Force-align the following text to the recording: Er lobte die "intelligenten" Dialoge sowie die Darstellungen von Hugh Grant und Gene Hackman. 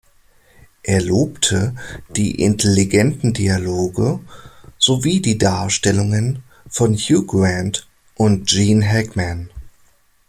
Er 0.81 0.99
lobte 0.99 1.75
die 2.09 2.41
"intelligenten" 2.41 3.33
Dialoge 3.33 4.19
sowie 4.79 5.21
die 5.21 5.37
Darstellungen 5.37 6.41
von 6.67 6.95
Hugh 6.97 7.27
Grant 7.27 7.87
und 8.15 8.47
Gene 8.47 8.83
Hackman. 8.83 9.51